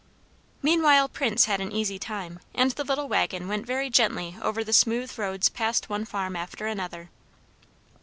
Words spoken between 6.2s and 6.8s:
after